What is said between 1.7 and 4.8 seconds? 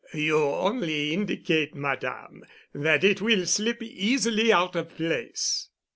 Madame, that it will slip easily out